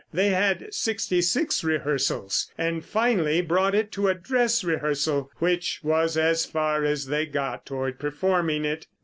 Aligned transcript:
They 0.11 0.29
had 0.29 0.73
sixty 0.73 1.21
six 1.21 1.63
rehearsals, 1.63 2.51
and 2.57 2.83
finally 2.83 3.39
brought 3.41 3.75
it 3.75 3.91
to 3.91 4.07
a 4.07 4.15
dress 4.15 4.63
rehearsal, 4.63 5.29
which 5.37 5.79
was 5.83 6.17
as 6.17 6.43
far 6.43 6.83
as 6.83 7.05
they 7.05 7.27
got 7.27 7.67
toward 7.67 7.99
performing 7.99 8.65
it. 8.65 8.87